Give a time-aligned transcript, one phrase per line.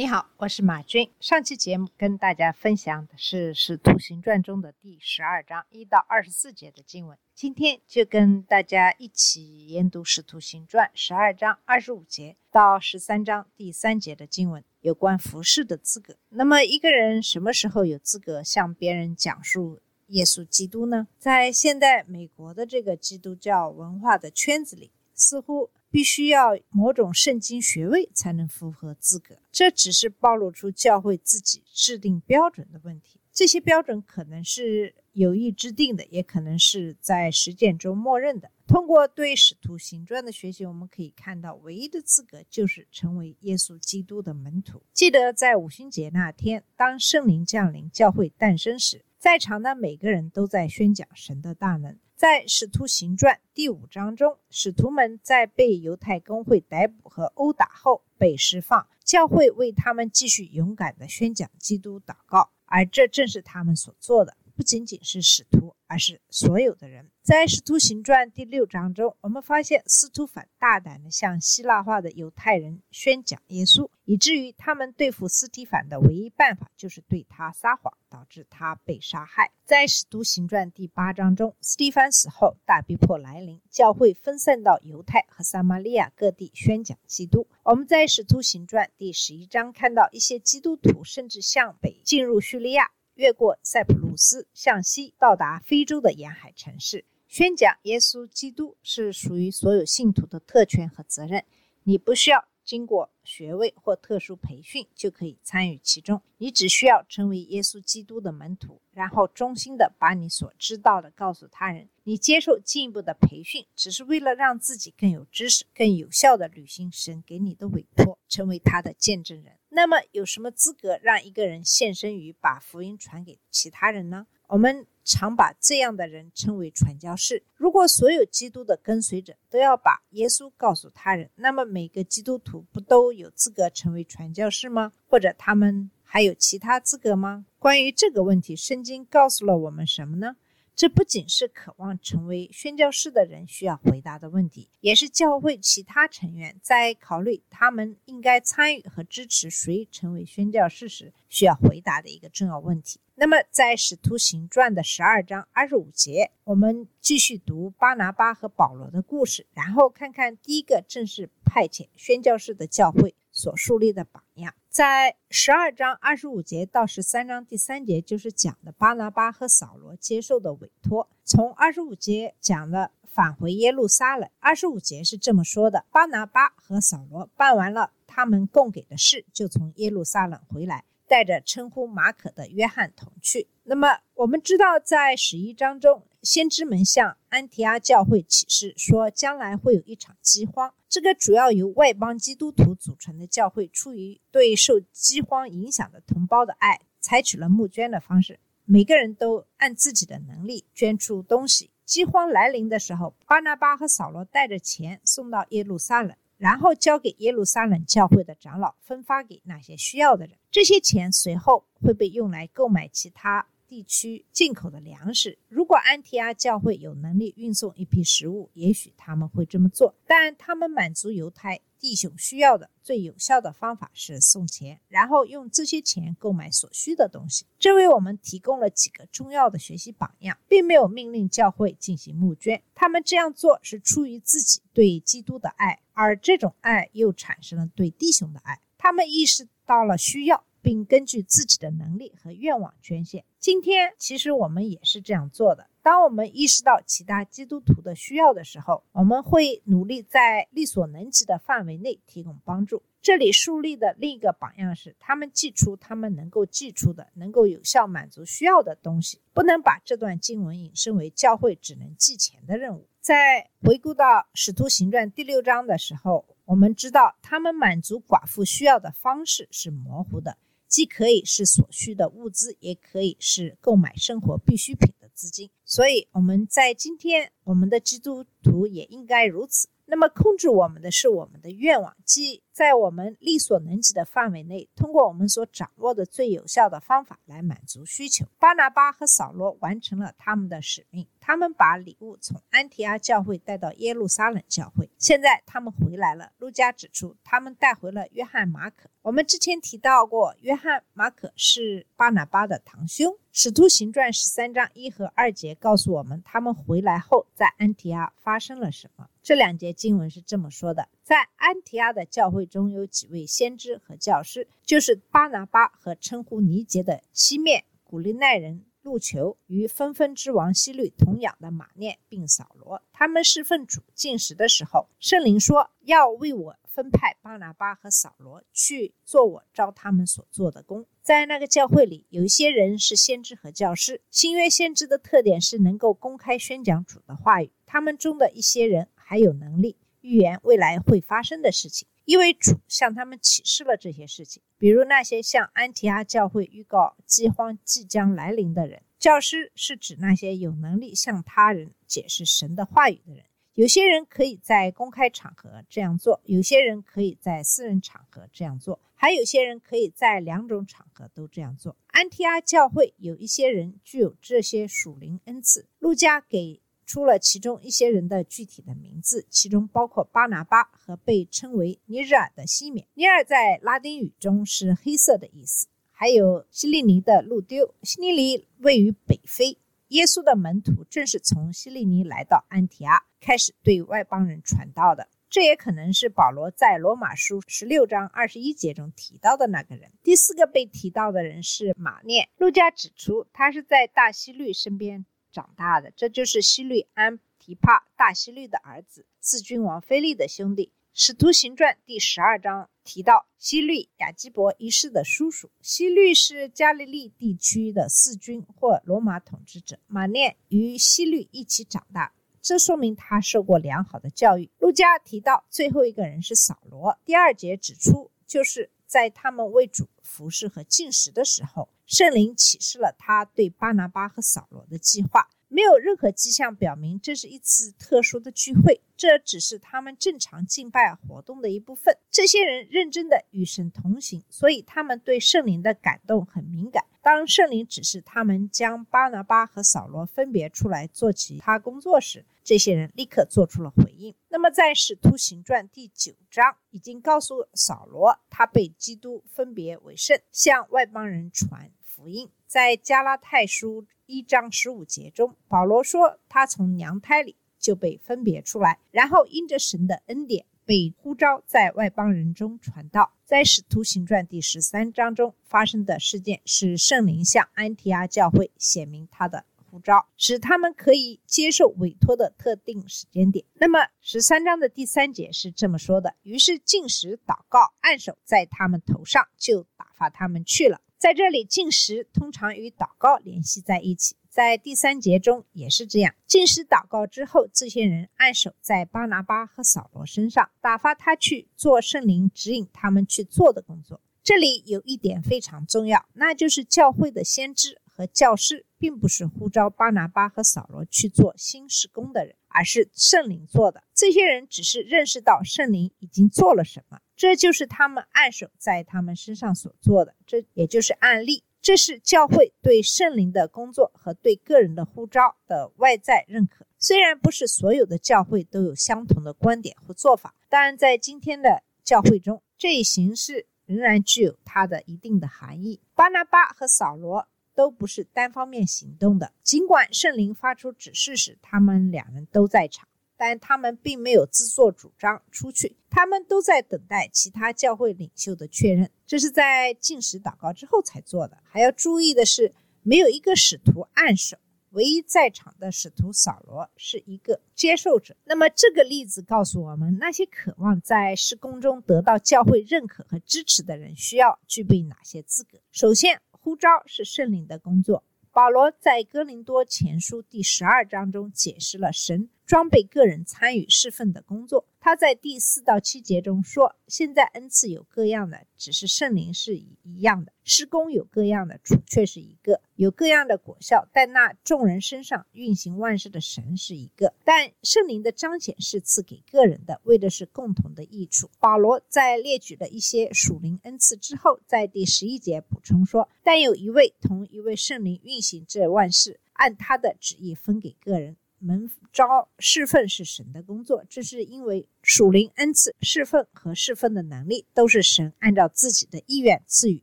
[0.00, 1.10] 你好，我是马军。
[1.20, 7.18] 上期节目跟大家分享的是《使徒行传》中的第十二章一到二十四节的经文。
[7.34, 16.16] 今天就跟大家一起研读《使徒行传》十二章二十五节到十三章第三节的经文，有关服侍的资格。
[16.30, 21.08] 那么，一个人什么时候有资格向别人讲述耶稣基督呢？
[21.18, 29.38] 在现代美国的这个基督教文化的圈子里，似乎必须要某种圣经学位才能符合资格。
[29.50, 33.20] 这只是暴露出教会自己制定标准的问题。
[33.32, 38.50] 这些标准可能是有意制定的，也可能是在实践中默认的。
[38.66, 44.82] 通过对使徒行传的学习，我们可以看到，唯一的资格就是成为耶稣基督的门徒。
[44.92, 51.96] 记得在五旬节那天，当圣灵降临、教会诞生时，在场的每个人都在宣讲神的大能。
[52.20, 64.36] 在《使徒行传》第五章中，使徒们在被犹太公会逮捕和殴打后被释放，教会为他们继续勇敢地宣讲基督祷告，而这正是他们所做的。
[64.54, 67.10] 不仅仅是使徒，而是所有的人。
[67.20, 79.50] 在《使徒行传》第六章中，我们发现司徒反大胆地向希腊化的犹太人宣讲耶稣，以至于他们对付司提反的唯一办法就是对他撒谎，导致他被杀害。
[79.64, 87.48] 在《使徒行传》第八章中，司提反死后，大逼迫来临，教会分散到犹太和撒玛利亚各地宣讲基督。
[87.64, 92.92] 我们在《使徒行传》第十一章看到一些基督徒甚至向北进入叙利亚。
[93.20, 101.44] 越过塞浦路斯，向西到达非洲的沿海城市，宣讲耶稣基督是属于所有信徒的特权和责任。
[101.82, 111.88] 你不需要经过学位或特殊培训就可以参与其中，你只需要成为耶稣基督的门徒，然后衷心的把你所知道的告诉他人。
[112.02, 119.56] 你接受进一步的培训，只是为了让自己更有知识、更有效的履行神给你的委托，成为他的见证人。
[119.68, 124.26] 那么，有什么资格让一个人献身于把福音传给其他人呢？
[124.48, 127.44] 我们常把这样的人称为传教士。
[127.54, 134.92] 如果所有基督的跟随者都要把耶稣告诉他人，那么每个基督徒不都有资格成为传教士吗？
[135.06, 137.46] 或者他们还有其他资格吗？
[137.58, 140.36] 关于这个问题，圣经告诉了我们什么呢？
[140.74, 152.98] 这不仅是渴望成为宣教士的人需要回答的问题，也是教会其他成员在考虑他们应该参与和支持谁成为宣教士时需要回答的一个重要问题。
[153.14, 164.54] 那么，在《使徒行传》的十二章二十五节，我们继续读巴拿巴和保罗的故事，然后看看第一个正式派遣宣教士的教会所树立的榜样。
[164.68, 171.08] 在十二章二十五节到十三章第三节，就是讲的巴拿巴和扫罗接受的委托。
[171.24, 174.30] 从二十五节讲了返回耶路撒冷。
[174.38, 183.48] 二十五节是这么说的：巴拿巴和扫罗办完了他们供给的事，就从耶路撒冷回来，带着称呼马可的约翰同去。
[183.64, 190.72] 那么我们知道，在十一章中，先知们向安提阿教会启示说，将来会有一场饥荒。
[190.88, 201.70] 这个主要由外邦基督徒组成的教会，出于对受饥荒影响的同胞的爱，采取了募捐的方式，每个人都按自己的能力捐出东西。
[201.84, 210.38] 饥荒来临的时候，巴拿巴和扫罗带着钱送到耶路撒冷，然后交给耶路撒冷教会的长老，分发给那些需要的人。
[210.50, 215.38] 这些钱随后会被用来购买其他地区进口的粮食。
[215.48, 219.94] 如果安提阿教会有能力运送一批食物，也许他们会这么做。
[220.06, 227.46] 但他们满足犹太弟兄需要的最有效的方法是送钱，然后用这些钱购买所需的东西。
[227.58, 232.62] 这为我们提供了几个重要的学习榜样，并没有命令教会进行募捐。
[232.74, 238.60] 他们这样做是出于自己对基督的爱，而这种爱又产生了对弟兄的爱。
[238.76, 240.44] 他们意识到了需要。
[240.62, 243.24] 并根据自己的能力和愿望捐献。
[243.38, 245.66] 今天，其实我们也是这样做的。
[245.82, 252.82] 当我们意识到其他基督徒的需要的时候，我们会努力在力所能及的范围内提供帮助。
[253.00, 259.22] 这里树立的另一个榜样是，他们寄出他们能够寄出的、能够有效满足需要的东西。
[259.32, 262.86] 不能把这段经文引申为教会只能寄钱的任务。
[263.00, 264.04] 在回顾到
[264.34, 270.36] 《使徒行传》第六章的时候，我们知道他们满足寡妇需要的方式是模糊的。
[270.68, 275.50] 既可以是所需的物资，也可以是购买生活必需品资金。
[275.64, 279.68] 所以我们在今天，我们的基督徒也应该如此。
[279.90, 288.24] 那么控制我们的是我们的愿望，即在我们力所能及的范围内，通过我们所掌握的最有效的方法来满足需求。
[288.38, 294.88] 巴拿巴和扫罗完成了他们的使命，他们把礼物从安提阿教会带到耶路撒冷教会。
[294.96, 296.30] 现在他们回来了。
[296.38, 298.88] 路加指出，他们带回了约翰、马可。
[299.02, 303.16] 我们之前提到过，约翰、马可是巴拿巴的堂兄。
[303.32, 309.08] 使徒行传十三章一和二节告诉我们，他们回来后在安提阿发生了什么。
[309.22, 322.82] 这两节经文是这么说的：在安提阿的教会中有几位先知和教师，就是巴拿巴和称呼尼杰的西面、古利奈人路球与纷纷之王希律同养的马念，并扫罗。
[322.92, 330.86] 他们侍奉主进食的时候，圣灵说要为我分派巴拿巴和扫罗去做我招他们所做的工。
[331.02, 334.00] 在那个教会里，有一些人是先知和教师。
[334.10, 337.52] 新约先知的特点是能够公开宣讲主的话语。
[337.66, 344.40] 他们中的一些人还有能力预言未来会发生的事情，因为主向他们启示了这些事情。
[344.56, 348.82] 比如那些向安提阿教会预告饥荒即将来临的人。
[349.00, 353.24] 教师是指那些有能力向他人解释神的话语的人。
[353.54, 361.76] 有些人可以在公开场合这样做，有些人可以在私人场合这样做，还有些人可以在两种场合都这样做。
[361.88, 365.66] 安提阿教会有一些人具有这些属灵恩赐。
[365.80, 366.60] 路加给
[366.90, 372.84] 出了其中一些人的具体的名字，其中包括巴拿巴和被称为尼日尔的西缅。
[372.94, 375.68] 尼尔在拉丁语中是黑色的意思。
[375.92, 379.56] 还有西利尼的路丢，西利尼位于北非。
[379.90, 385.06] 耶稣的门徒正是从西利尼来到安提阿，开始对外邦人传道的。
[385.28, 389.92] 这也可能是保罗在罗马书十六章二十一节中提到的那个人。
[390.02, 392.28] 第四个被提到的人是马念。
[392.36, 400.72] 路加指出，他是在大希律身边长大的，这就是希律安提帕大希律的儿子，四君王菲利的兄弟。
[400.92, 405.48] 使徒行传第十二章提到希律亚基伯一世的叔叔。
[405.62, 409.78] 希律是加利利地区的四君或罗马统治者。
[409.86, 412.12] 马念与希律一起长大，
[412.42, 414.50] 这说明他受过良好的教育。
[414.58, 416.98] 路加提到最后一个人是扫罗。
[417.04, 425.28] 第二节指出，就是在他们为主服侍和进食的时候，圣灵启示了他对巴拿巴和扫罗的计划。
[425.48, 431.98] 没有任何迹象表明这是一次特殊的聚会，这只是他们正常敬拜活动的一部分。
[432.08, 436.84] 这些人认真的与神同行，所以他们对圣灵的感动很敏感。
[437.02, 444.14] 当圣灵指示他们将巴拿巴和扫罗分别出来做其他工作时，这些人立刻做出了回应。
[444.28, 451.68] 那么，在使徒行传第九章已经告诉扫罗，他被基督分别为圣，向外邦人传
[452.00, 452.30] 福音。
[452.46, 453.86] 在加拉太书。
[454.06, 463.12] 一章十五节中，保罗说他从娘胎里就被分别出来，然后因着神的恩典被呼召在外邦人中传道。
[463.24, 473.44] 在使徒行传第十三章中发生的事件是圣灵向安提阿教会显明他的呼召，使他们可以接受委托的特定时间点。
[473.54, 480.80] 那么十三章的第三节是这么说的：于是进食、祷告、按手在他们头上，就打发他们去了。
[481.00, 486.14] 在这里，进食通常与祷告联系在一起，在第三节中也是这样。
[486.26, 494.02] 进食祷告之后，这些人按手在巴拿巴和扫罗身上，打发他去做圣灵指引他们去做的工作。
[494.22, 503.82] 这里有一点非常重要，那就是教会的先知和教师并不是呼召巴拿巴和扫罗去做新施工的人，而是圣灵做的。
[503.94, 507.00] 这些人只是认识到圣灵已经做了什么。
[507.16, 511.44] 这就是他们按手在他们身上所做的，这也就是案例。
[511.62, 516.66] 这是教会对圣灵的工作和对个人的呼召的外在认可。
[516.78, 525.82] 虽然不是所有的教会都有相同的观点和做法，但在今天的教会中，这一形式仍然具有它的一定的含义。
[525.94, 532.86] 巴拿巴和扫罗都不是单方面行动的，尽管圣灵发出指示时，他们两人都在场。
[533.16, 541.36] 但他们并没有自作主张出去，他们都在等待其他教会领袖的确认，这是在进食祷告之后才做的。
[541.44, 544.38] 还要注意的是，没有一个使徒按手，
[544.70, 548.16] 唯一在场的使徒扫罗是一个接受者。
[548.24, 555.58] 那么这个例子告诉我们，那些渴望在施工中得到教会认可和支持的人，需要具备哪些资格？
[555.72, 558.02] 首先，呼召是圣灵的工作。
[558.32, 564.66] 保罗在哥林多前书第十二章中解释了神装备个人参与侍奉的工作。
[564.80, 577.14] 他在第四到七节中说：“现在恩赐有各样的，只是圣灵是一样的；施工有各样的，主却是一个；有各样的果效，但那众人身上运行万事的神是一个。
[577.24, 599.82] 但圣灵的彰显是赐给个人的，为的是共同的益处。”保罗在列举了一些属灵恩赐之后，在第十一节补充说：“但有一位同一位圣灵运行这万事，按他的旨意分给个人。”门招侍奉是神的工作，这是因为属灵恩赐侍奉和侍奉的能力都是神按照自己的意愿赐予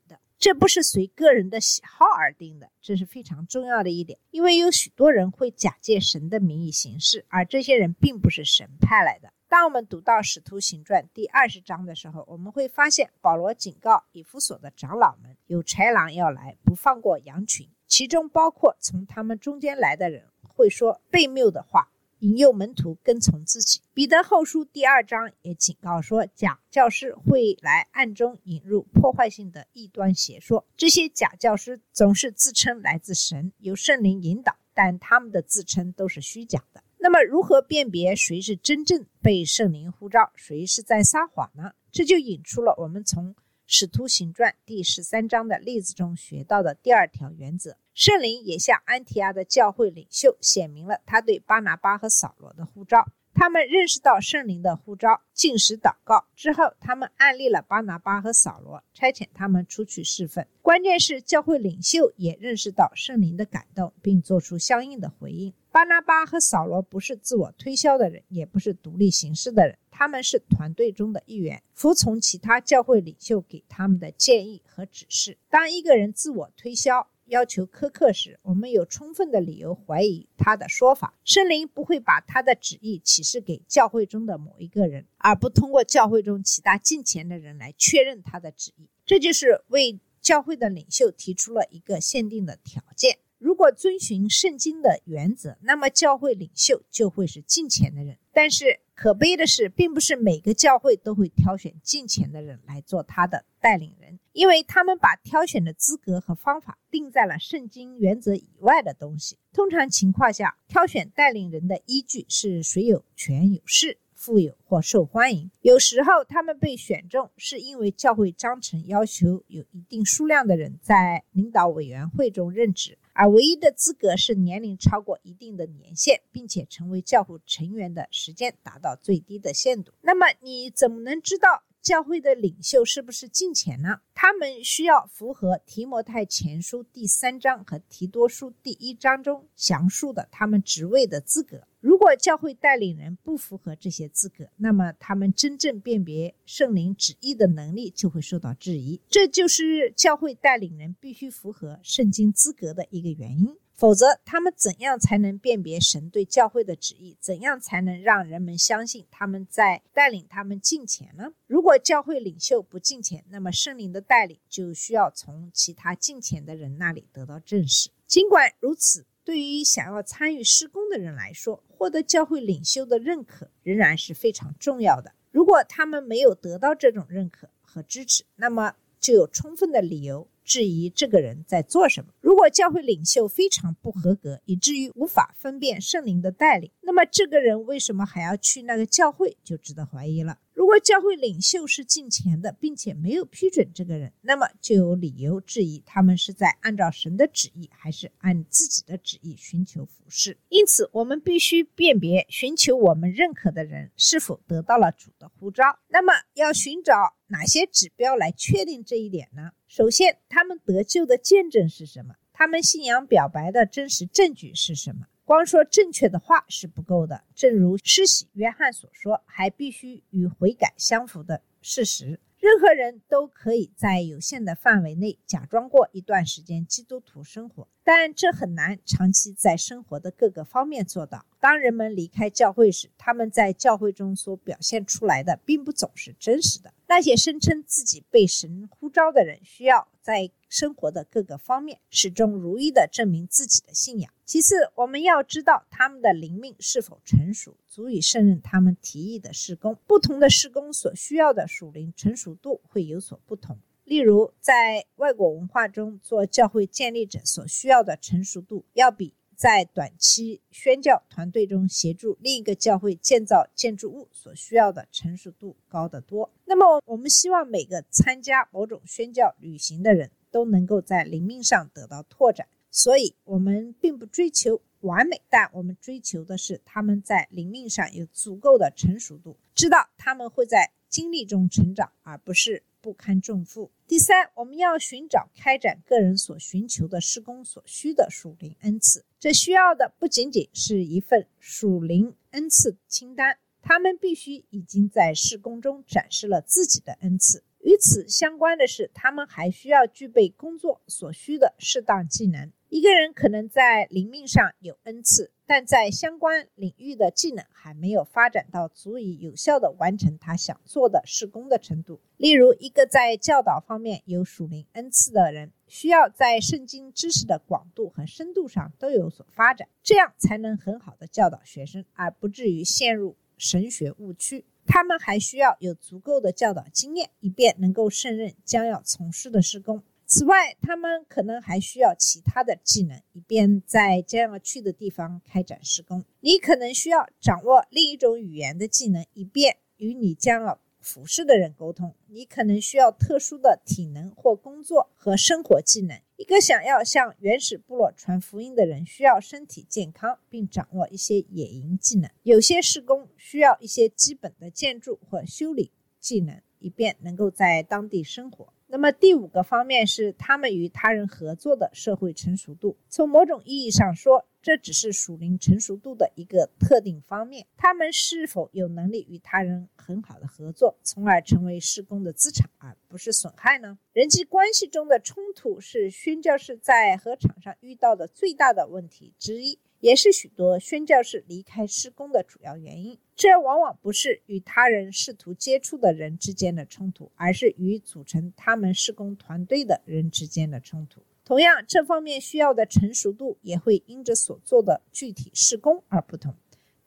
[0.07, 4.19] 的，这不是随个人的喜好而定的，这是非常重要的一点。
[4.29, 9.33] 因为有许多人会假借神的名义行事，而这些人并不是神派来的。
[9.49, 20.25] 当我们读到《使徒行传》第二十章的时候，我们会发现保罗警告以弗所的长老们，有豺狼要来，不放过羊群，其中包括从他们中间来的人。
[20.57, 21.87] 会说悖谬的话，
[22.19, 23.79] 引诱门徒跟从自己。
[23.93, 30.65] 彼得后书第二章也警告说，假教师会来暗中引入破坏性的异端邪说。
[30.75, 36.81] 这些假教师总是自称来自神，由圣灵引导，但他们的自称都是虚假的。
[36.97, 41.73] 那么，如何辨别谁是真正被圣灵呼召，谁是在撒谎呢？
[41.91, 43.35] 这就引出了我们从。
[43.69, 53.05] 《使徒行传》第十三章的例子中学到的第二条原则，圣灵也向安提阿的教会领袖显明了他对巴拿巴和扫罗的呼召。
[53.33, 60.43] 他们认识到圣灵的呼召，进食祷告之后，他们案例了巴拿巴和扫罗，差遣他们出去侍奉。
[60.61, 65.53] 关键是教会领袖也认识到圣灵的感动，并做出相应的回应。
[65.71, 75.39] 巴拿巴和扫罗不是自我推销的人，也不是独立行事的人，他们是团队中的一员，服从其他教会领袖给他们的建议和指示。
[75.49, 81.15] 当一个人自我推销，要求苛刻时，我们有充分的理由怀疑他的说法。
[81.23, 88.87] 圣灵不会把他的旨意启示给教会中的某一个人，而不通过教会中其他近前的人来确认他的旨意。
[89.03, 93.17] 这就是为教会的领袖提出了一个限定的条件。
[93.39, 98.17] 如果遵循圣经的原则，那么教会领袖就会是近前的人。
[98.31, 109.37] 但是可悲的是，并不是每个教会都会挑选近前的人来做他的带领人，因为他们把挑选的资格和方法定在了圣经原则以外的东西。
[109.53, 113.99] 通常情况下，挑选带领人的依据是谁有权有势。
[114.15, 129.91] 富有或受欢迎，有时候他们被选中是因为教会章程要求有一定数量的人在领导委员会中任职，而唯一的资格是年龄超过一定的年限，并且成为教会成员的时间达到最低的限度。
[130.01, 134.01] 那么你怎么能知道教会的领袖是不是敬虔呢？
[134.13, 141.63] 他们需要符合提摩太前书第三章和提多书第一章中详述的他们职位的资格。
[141.87, 148.99] 如果教会带领人不符合这些资格，那么他们真正辨别圣灵旨意的能力就会受到质疑。
[149.07, 153.55] 这就是教会带领人必须符合圣经资格的一个原因。
[153.75, 157.15] 否则，他们怎样才能辨别神对教会的旨意？
[157.21, 161.31] 怎样才能让人们相信他们在带领他们进前呢？
[161.45, 167.89] 如果教会领袖不进前，那么圣灵的带领就需要从其他进前的人那里得到证实。
[168.05, 175.11] 尽管如此，对于想要参与施工的人来说，获得教会领袖的认可仍然是非常重要的。
[175.31, 180.29] 如果他们没有得到这种认可和支持，那么就有充分的理由。
[180.45, 182.13] 质疑这个人在做什么。
[182.21, 190.39] 如果教会领袖非常不合格，以至于无法分辨圣灵的带领，那么这个人为什么还要去那个教会，就值得怀疑了。
[190.67, 200.37] 如果教会领袖是进钱的，并且没有批准这个人，那么就有理由质疑他们是在按照神的旨意，还是按自己的旨意寻求服侍。
[200.49, 205.63] 因此，我们必须辨别寻求我们认可的人是否得到了主的呼召。
[205.87, 209.51] 那么，要寻找哪些指标来确定这一点呢？
[209.69, 212.15] 首先，他们得救的见证是什么？
[212.33, 215.07] 他们信仰表白的真实证据是什么？
[215.27, 217.25] 光说正确的话是不够的。
[217.35, 222.21] 正如施洗约翰所说，还必须与悔改相符的事实。
[222.39, 231.25] 任何人都可以在有限的范围内假装过一段时间基督徒生活，但这很难长期在生活的各个方面做到。
[231.41, 236.73] 当人们离开教会时，他们在教会中所表现出来的并不总是真实的。
[236.87, 244.11] 那些声称自己被神呼召的人，需要在生活的各个方面始终如一地证明自己的信仰。
[244.25, 249.77] 其次，我们要知道他们的灵命是否成熟，足以胜任他们提议的施工。
[249.85, 253.59] 不同的施工所需要的属灵成熟度会有所不同。
[253.83, 266.31] 例如，在外国文化中做教会建立者所需要的成熟度，要比在短期宣教团队中协助另一个教会建造建筑物所需要的成熟度高得多。
[266.43, 272.47] 那么，我们希望每个参加某种宣教旅行的人都能够在灵命上得到拓展。
[272.71, 283.71] 所以，我们并不追求完美，但我们追求的是他们在灵命上有足够的成熟度，知道他们会在经历中成长，而不是不堪重负。
[283.87, 297.43] 第三，我们要寻找开展个人所寻求的施工所需的属灵恩赐，这需要的不仅仅是一份属灵恩赐清单，他们必须已经在施工中展示了自己的恩赐。
[297.61, 302.51] 与此相关的是，他们还需要具备工作所需的适当技能。
[302.69, 311.99] 一个人可能在灵命上有恩赐，但在相关领域的技能还没有发展到足以有效地完成他想做的施工的程度。
[312.17, 324.45] 例如，一个在教导方面有属灵恩赐的人，需要在圣经知识的广度和深度上都有所发展，这样才能很好的教导学生，而不至于陷入神学误区。
[324.65, 329.83] 他们还需要有足够的教导经验，以便能够胜任将要从事的施工。
[330.07, 336.03] 此外，他们可能还需要其他的技能，以便在将要去的地方开展施工。
[336.21, 341.93] 你可能需要掌握另一种语言的技能，以便与你将要服饰的人沟通。
[342.07, 345.99] 你可能需要特殊的体能或工作和生活技能。
[346.15, 352.09] 一个想要向原始部落传福音的人，需要身体健康，并掌握一些野营技能。
[352.23, 358.53] 有些施工需要一些基本的建筑或修理技能，以便能够在当地生活。
[358.69, 362.77] 那么第五个方面是他们与他人合作的社会成熟度。
[362.89, 367.47] 从某种意义上说，这只是属灵成熟度的一个特定方面。
[367.55, 373.79] 他们是否有能力与他人很好的合作，从而成为施工的资产，而不是损害呢？
[373.93, 379.59] 人际关系中的冲突是宣教士在和场上遇到的最大的问题之一。
[379.79, 382.97] 也是许多宣教士离开施工的主要原因。
[383.15, 391.01] 这往往不是与他人试图接触的人之间的冲突，而是与组成他们施工团队的人之间的冲突。
[391.25, 396.35] 同样，这方面需要的成熟度也会因着所做的具体施工而不同。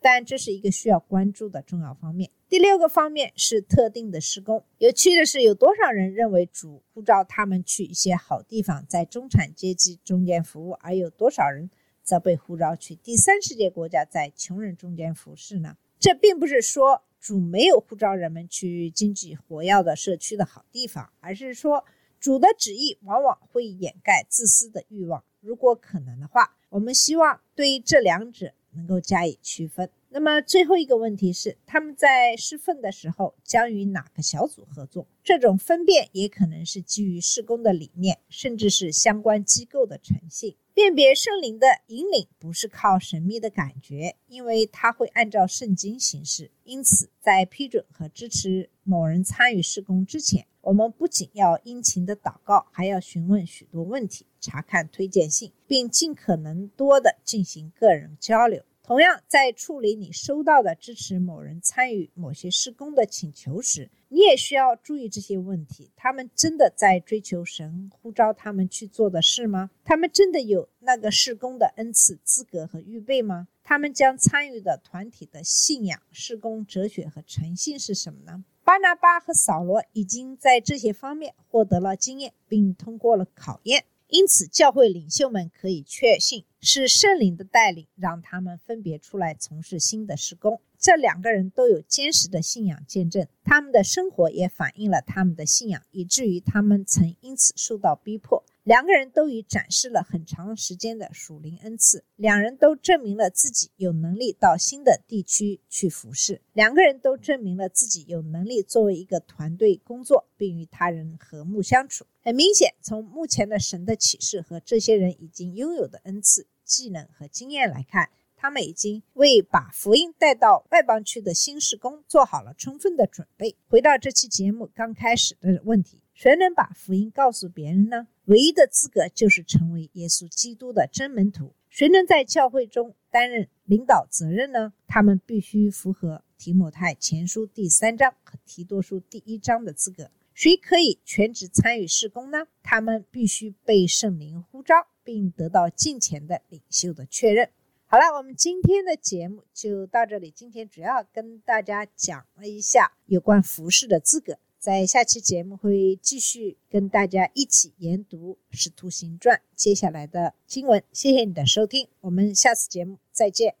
[0.03, 2.31] 但这是一个需要关注的重要方面。
[2.49, 4.63] 第六个方面是特定的施工。
[4.79, 11.69] 有趣的是，有多少人认为主呼召他们去一些好地方，在中产阶级中间服务，而有多少人？
[12.11, 15.77] 则被呼召去第三世界国家，在穷人中间服侍呢？
[15.97, 21.85] 这并不是说主没有呼召人们去经济活跃的社区的好地方，而是说
[22.19, 25.23] 主的旨意往往会掩盖自私的欲望。
[25.39, 29.89] 如果可能的话，我们希望对于这两者能够加以区分。
[30.13, 35.07] 那么最后一个问题是，他们在侍奉的时候将与哪个小组合作？
[35.23, 40.57] 这种分辨也可能是基于施工的理念，甚至是相关机构的诚信。
[40.73, 46.51] 辨别圣灵的引领不是靠神秘的感觉，因为它会按照圣经行事。
[46.65, 58.61] 因此，在批准和支持某人参与施工之前，我们不仅要殷勤的祷告，还要询问许多问题，查看推荐信，并尽可能多的进行个人交流。
[58.83, 65.91] 同样，在处理你收到的支持某人参与某些施工的请求时，你也需要注意这些问题。
[65.95, 69.69] 他们真的在追求神呼召他们去做的事吗？
[69.83, 73.47] 他们真的有那个施工的恩赐、资格和预备吗？
[73.63, 78.43] 他们将参与的团体的信仰、施工哲学和诚信是什么呢？
[78.63, 83.85] 巴拿巴和扫罗已经在这些方面获得了经验，并通过了考验。
[84.11, 90.61] 因此，教会领袖们可以确信是圣灵的带领，让他们分别出来从事新的施工。
[90.81, 98.43] 这两个人都有坚实的信仰见证，他们的生活也反映了他们的信仰，以至于他们曾因此受到逼迫。
[98.63, 112.07] 两个人都已展示了很长时间的属灵恩赐，两人都证明了自己有能力到新的地区去服侍，两个人都证明了自己有能力作为一个团队工作，并与他人和睦相处。
[112.23, 118.09] 很明显，从目前的神的启示和这些人已经拥有的恩赐、技能和经验来看，
[118.41, 123.55] 他们已经为把福音带到外邦区的新事工做好了充分的准备。
[123.67, 126.01] 回到这期节目刚开始的问题。
[126.15, 128.07] 谁能把福音告诉别人呢？
[128.25, 131.53] 唯一的资格就是成为耶稣基督的真门徒。
[131.69, 134.73] 谁能在教会中担任领导责任呢？
[134.87, 140.09] 他们必须符合提摩太前书第三章和提多书第一章的资格。
[140.33, 142.47] 谁可以全职参与事工呢？
[142.63, 147.51] 他们必须被圣灵呼召，并得到近前的领袖的确认。
[147.91, 150.31] 好了，我们今天的节目就到这里。
[150.31, 154.39] 今天主要跟大家讲了一下有关服饰的资格。
[154.57, 160.81] 在下期节目会继续跟大家一起研读《使徒行传》接下来的经文。
[160.93, 163.60] 谢谢你的收听，我们下次节目再见。